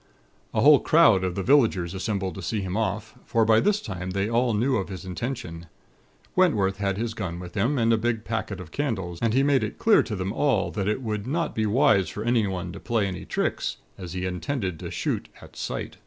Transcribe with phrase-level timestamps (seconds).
[0.51, 4.09] "A whole crowd of the villagers assembled to see him off; for by this time
[4.09, 5.67] they all knew of his intention.
[6.35, 9.63] Wentworth had his gun with him, and a big packet of candles; and he made
[9.63, 13.05] it clear to them all that it would not be wise for anyone to play
[13.05, 15.97] any tricks; as he intended to shoot 'at sight.'